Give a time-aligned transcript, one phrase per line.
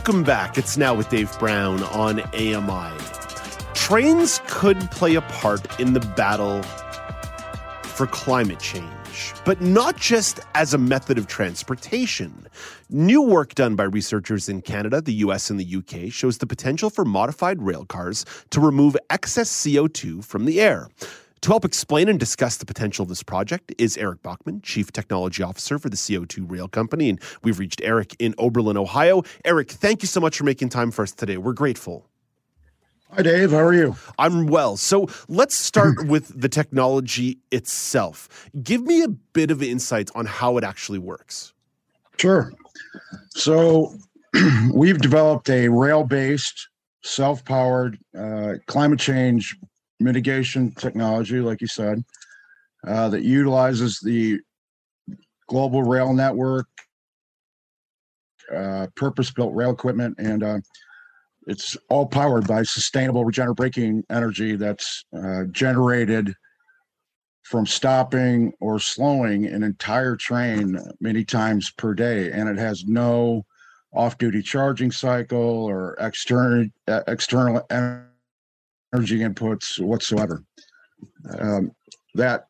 [0.00, 0.56] Welcome back.
[0.56, 2.98] It's now with Dave Brown on AMI.
[3.74, 6.62] Trains could play a part in the battle
[7.82, 12.46] for climate change, but not just as a method of transportation.
[12.88, 16.88] New work done by researchers in Canada, the US, and the UK shows the potential
[16.88, 20.88] for modified rail cars to remove excess CO2 from the air.
[21.42, 25.42] To help explain and discuss the potential of this project is Eric Bachman, Chief Technology
[25.42, 27.08] Officer for the CO2 Rail Company.
[27.08, 29.22] And we've reached Eric in Oberlin, Ohio.
[29.46, 31.38] Eric, thank you so much for making time for us today.
[31.38, 32.06] We're grateful.
[33.12, 33.52] Hi, Dave.
[33.52, 33.96] How are you?
[34.18, 34.76] I'm well.
[34.76, 38.50] So let's start with the technology itself.
[38.62, 41.54] Give me a bit of insight on how it actually works.
[42.18, 42.52] Sure.
[43.30, 43.94] So
[44.74, 46.68] we've developed a rail based,
[47.02, 49.56] self powered uh, climate change
[50.00, 52.02] mitigation technology, like you said,
[52.86, 54.40] uh, that utilizes the
[55.48, 56.66] global rail network,
[58.54, 60.58] uh, purpose built rail equipment, and uh,
[61.46, 66.34] it's all powered by sustainable regenerative braking energy that's uh, generated
[67.42, 72.30] from stopping or slowing an entire train many times per day.
[72.30, 73.44] And it has no
[73.92, 78.09] off duty charging cycle or external, uh, external energy
[78.94, 80.42] energy inputs whatsoever.
[81.38, 81.72] Um,
[82.14, 82.46] that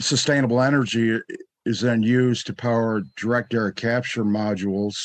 [0.00, 1.18] sustainable energy
[1.66, 4.96] is then used to power direct air capture modules,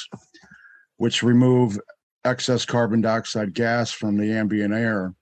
[0.98, 1.78] which remove
[2.24, 5.14] excess carbon dioxide gas from the ambient air.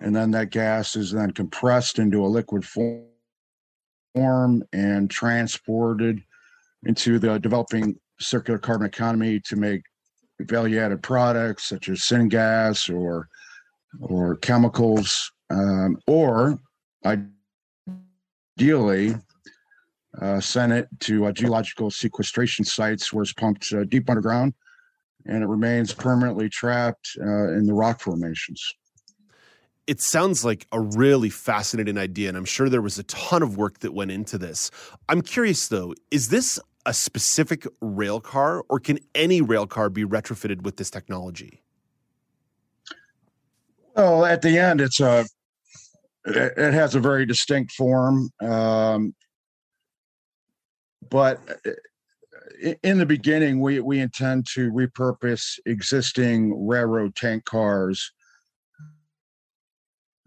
[0.00, 6.22] And then that gas is then compressed into a liquid form and transported
[6.84, 9.82] into the developing circular carbon economy to make
[10.40, 13.28] value added products such as syngas or
[14.00, 16.58] or chemicals, um, or
[18.58, 19.16] ideally
[20.20, 24.52] uh, send it to uh, geological sequestration sites where it's pumped uh, deep underground
[25.26, 28.74] and it remains permanently trapped uh, in the rock formations.
[29.86, 33.56] It sounds like a really fascinating idea, and I'm sure there was a ton of
[33.56, 34.70] work that went into this.
[35.08, 40.04] I'm curious though, is this a specific rail car, or can any rail car be
[40.04, 41.62] retrofitted with this technology?
[43.98, 45.26] Well, at the end, it's a
[46.24, 49.12] it has a very distinct form, um,
[51.10, 58.12] but uh, in the beginning, we we intend to repurpose existing railroad tank cars.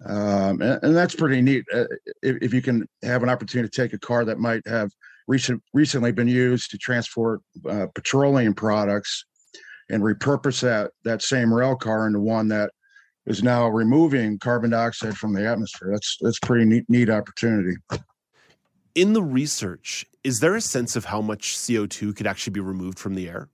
[0.05, 1.63] Um, and, and, that's pretty neat.
[1.71, 1.85] Uh,
[2.23, 4.89] if, if, you can have an opportunity to take a car that might have
[5.27, 9.23] recent, recently been used to transport uh, petroleum products
[9.91, 12.71] and repurpose that that same rail car into one that
[13.31, 15.89] is now removing carbon dioxide from the atmosphere.
[15.91, 17.77] That's that's pretty neat, neat opportunity.
[18.93, 22.59] In the research, is there a sense of how much CO two could actually be
[22.59, 23.47] removed from the air?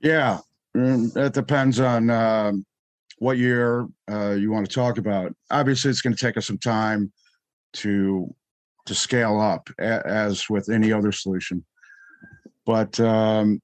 [0.00, 0.38] Yeah,
[0.76, 2.64] mm, that depends on um,
[3.18, 5.34] what year uh, you want to talk about.
[5.50, 7.12] Obviously, it's going to take us some time
[7.74, 8.32] to
[8.86, 11.64] to scale up, a- as with any other solution.
[12.64, 13.60] But um,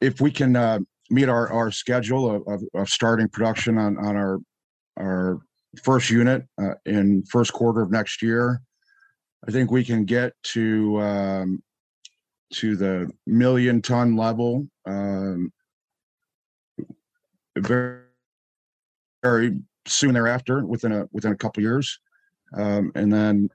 [0.00, 0.78] if we can uh,
[1.10, 4.38] meet our, our schedule of, of, of starting production on, on our
[4.98, 5.38] our
[5.82, 8.60] first unit uh, in first quarter of next year.
[9.46, 11.62] I think we can get to um,
[12.54, 15.52] to the million ton level um,
[17.56, 18.02] very
[19.22, 21.98] very soon thereafter within a within a couple years,
[22.54, 23.48] um, and then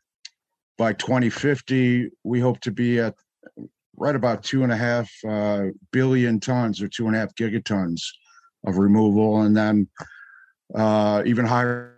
[0.78, 3.16] by 2050 we hope to be at
[3.98, 8.02] right about two and a half uh, billion tons or two and a half gigatons
[8.66, 9.88] of removal, and then
[10.76, 11.96] uh, even higher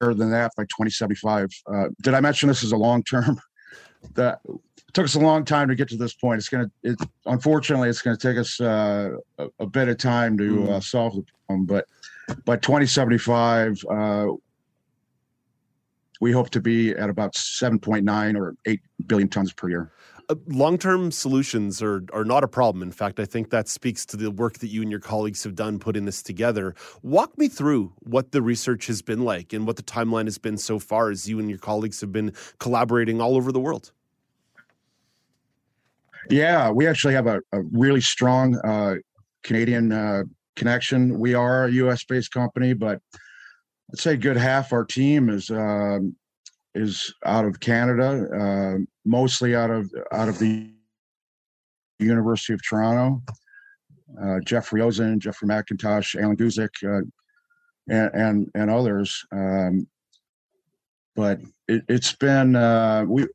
[0.00, 1.50] than that by 2075.
[1.72, 3.40] Uh, did I mention this is a long term?
[4.14, 4.40] that
[4.92, 6.38] took us a long time to get to this point.
[6.38, 10.44] It's gonna, it, unfortunately, it's gonna take us uh, a, a, bit of time to
[10.44, 10.82] mm.
[10.82, 11.66] solve the problem.
[11.66, 11.86] But
[12.44, 14.26] by 2075, uh,
[16.20, 19.92] we hope to be at about 7.9 or 8 billion tons per year.
[20.28, 22.82] Uh, long-term solutions are are not a problem.
[22.82, 25.54] In fact, I think that speaks to the work that you and your colleagues have
[25.54, 26.74] done putting this together.
[27.02, 30.58] Walk me through what the research has been like and what the timeline has been
[30.58, 33.92] so far as you and your colleagues have been collaborating all over the world.
[36.28, 38.96] Yeah, we actually have a, a really strong uh,
[39.44, 40.24] Canadian uh,
[40.56, 41.20] connection.
[41.20, 42.04] We are a U.S.
[42.04, 43.00] based company, but
[43.92, 46.16] I'd say good half our team is um,
[46.74, 50.70] is out of Canada, uh, mostly out of out of the
[51.98, 53.22] University of Toronto.
[54.22, 57.02] Uh, Jeffrey Rosen, Jeffrey McIntosh, Alan Guzik, uh,
[57.88, 59.24] and, and, and others.
[59.32, 59.86] Um,
[61.14, 63.26] but it, has been uh, we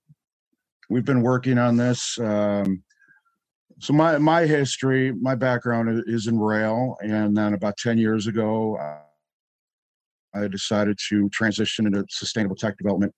[0.89, 2.17] we've been working on this.
[2.19, 2.83] Um,
[3.79, 8.77] so my my history, my background is in rail, and then about ten years ago,
[10.33, 13.13] I decided to transition into sustainable tech development.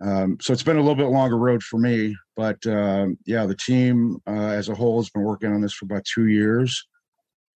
[0.00, 3.54] Um, so it's been a little bit longer road for me, but um, yeah, the
[3.54, 6.86] team uh, as a whole has been working on this for about two years,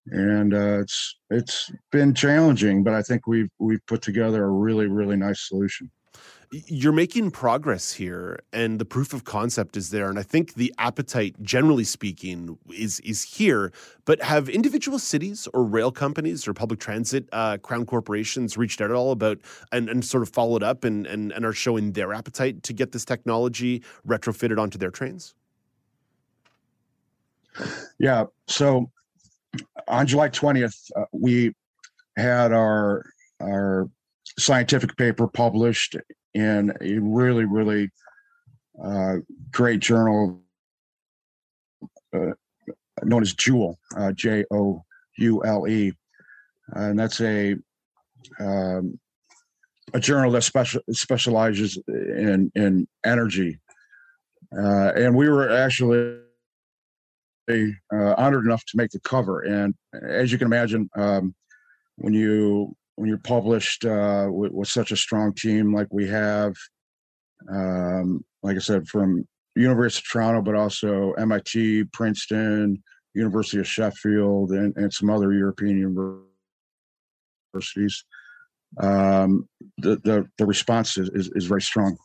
[0.07, 4.85] and uh, it's it's been challenging, but I think we've we've put together a really
[4.85, 5.89] really nice solution
[6.51, 10.73] you're making progress here and the proof of concept is there and i think the
[10.77, 13.71] appetite generally speaking is is here.
[14.05, 18.89] But have individual cities or rail companies or public transit uh, crown corporations reached out
[18.89, 19.39] at all about
[19.71, 22.91] and, and sort of followed up and, and and are showing their appetite to get
[22.91, 25.33] this technology retrofitted onto their trains?
[27.99, 28.89] Yeah so
[29.87, 31.53] on july 20th uh, we
[32.15, 33.03] had our
[33.41, 33.89] our
[34.37, 35.95] scientific paper published
[36.37, 37.89] in a really, really
[38.83, 39.15] uh,
[39.51, 40.41] great journal
[42.15, 42.33] uh,
[43.03, 44.83] known as Joule, uh, J O
[45.17, 45.93] U L E,
[46.67, 47.55] and that's a
[48.39, 48.99] um,
[49.93, 53.59] a journal that special specializes in in energy.
[54.57, 56.19] Uh, and we were actually
[57.49, 59.41] uh, honored enough to make the cover.
[59.41, 61.35] And as you can imagine, um,
[61.95, 66.55] when you when you're published uh, with, with, such a strong team like we have,
[67.49, 72.83] um, like I said, from University of Toronto, but also MIT, Princeton,
[73.13, 75.77] University of Sheffield, and, and some other European
[77.53, 78.03] universities,
[78.81, 79.47] um,
[79.77, 81.95] the, the, the response is, is, is, very strong.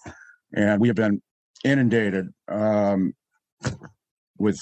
[0.55, 1.23] And we have been
[1.65, 3.15] inundated um,
[4.39, 4.61] with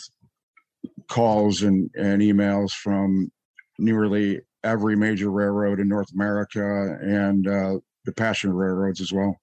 [1.09, 3.33] calls and, and emails from
[3.79, 9.37] nearly every major railroad in North America and uh, the passenger railroads as well.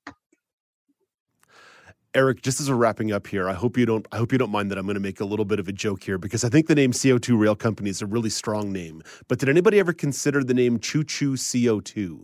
[2.13, 4.07] Eric, just as we're wrapping up here, I hope you don't.
[4.11, 5.71] I hope you don't mind that I'm going to make a little bit of a
[5.71, 9.03] joke here because I think the name CO2 Rail Company is a really strong name.
[9.27, 12.23] But did anybody ever consider the name Choo Choo CO2?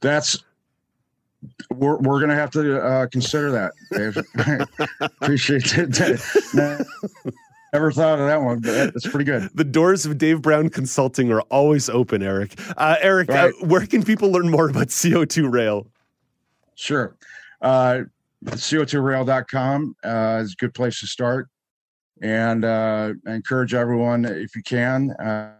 [0.00, 0.42] That's
[1.74, 4.16] we're we're going to have to uh, consider that, Dave.
[5.00, 6.86] Appreciate it.
[7.72, 9.48] Never thought of that one, but that's pretty good.
[9.54, 12.58] the doors of Dave Brown Consulting are always open, Eric.
[12.76, 13.54] Uh, Eric, uh, right.
[13.62, 15.86] uh, where can people learn more about CO2 Rail?
[16.74, 17.16] Sure.
[17.60, 18.02] Uh,
[18.44, 21.48] CO2rail.com uh, is a good place to start.
[22.22, 25.54] And uh, I encourage everyone, if you can, uh,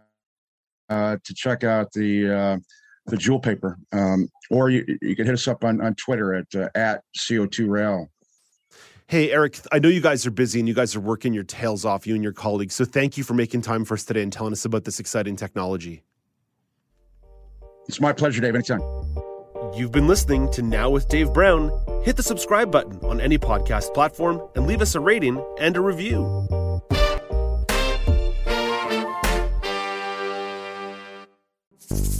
[0.89, 2.57] uh, to check out the uh,
[3.07, 3.77] the Joule paper.
[3.91, 8.07] Um, or you, you can hit us up on, on Twitter at, uh, at CO2rail.
[9.11, 11.83] Hey, Eric, I know you guys are busy and you guys are working your tails
[11.83, 12.75] off, you and your colleagues.
[12.75, 15.35] So thank you for making time for us today and telling us about this exciting
[15.35, 16.03] technology.
[17.89, 18.55] It's my pleasure, Dave.
[18.55, 18.79] Anytime.
[19.75, 21.77] You've been listening to Now with Dave Brown.
[22.05, 25.81] Hit the subscribe button on any podcast platform and leave us a rating and a
[25.81, 26.47] review.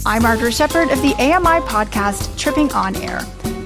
[0.04, 3.22] I'm Margaret Shepard of the AMI podcast Tripping on Air.